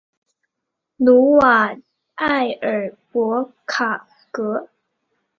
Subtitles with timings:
[0.97, 1.77] 努瓦
[2.15, 4.69] 埃尔博卡格。